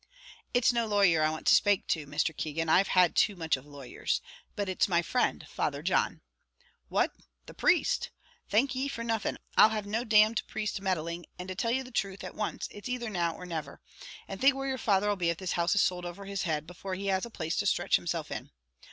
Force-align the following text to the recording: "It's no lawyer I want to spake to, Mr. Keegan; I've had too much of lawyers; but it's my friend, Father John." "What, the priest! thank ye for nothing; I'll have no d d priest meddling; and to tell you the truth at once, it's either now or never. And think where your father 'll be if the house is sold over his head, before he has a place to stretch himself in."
"It's 0.51 0.73
no 0.73 0.87
lawyer 0.87 1.21
I 1.21 1.29
want 1.29 1.45
to 1.45 1.53
spake 1.53 1.85
to, 1.89 2.07
Mr. 2.07 2.35
Keegan; 2.35 2.69
I've 2.69 2.87
had 2.87 3.15
too 3.15 3.35
much 3.35 3.55
of 3.55 3.67
lawyers; 3.67 4.19
but 4.55 4.67
it's 4.67 4.87
my 4.87 5.03
friend, 5.03 5.45
Father 5.47 5.83
John." 5.83 6.21
"What, 6.89 7.13
the 7.45 7.53
priest! 7.53 8.09
thank 8.49 8.73
ye 8.73 8.87
for 8.87 9.03
nothing; 9.03 9.37
I'll 9.59 9.69
have 9.69 9.85
no 9.85 10.03
d 10.03 10.27
d 10.27 10.41
priest 10.47 10.81
meddling; 10.81 11.27
and 11.37 11.47
to 11.49 11.53
tell 11.53 11.69
you 11.69 11.83
the 11.83 11.91
truth 11.91 12.23
at 12.23 12.33
once, 12.33 12.67
it's 12.71 12.89
either 12.89 13.11
now 13.11 13.35
or 13.35 13.45
never. 13.45 13.79
And 14.27 14.41
think 14.41 14.55
where 14.55 14.67
your 14.67 14.79
father 14.79 15.07
'll 15.07 15.15
be 15.17 15.29
if 15.29 15.37
the 15.37 15.45
house 15.45 15.75
is 15.75 15.81
sold 15.83 16.03
over 16.07 16.25
his 16.25 16.41
head, 16.49 16.65
before 16.65 16.95
he 16.95 17.05
has 17.05 17.23
a 17.23 17.29
place 17.29 17.55
to 17.57 17.67
stretch 17.67 17.97
himself 17.97 18.31
in." 18.31 18.49